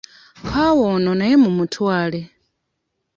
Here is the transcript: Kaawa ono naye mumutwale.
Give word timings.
Kaawa 0.47 0.85
ono 0.95 1.11
naye 1.19 1.35
mumutwale. 1.43 2.19